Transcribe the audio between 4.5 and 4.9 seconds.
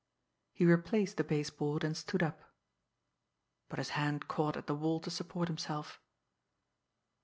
at the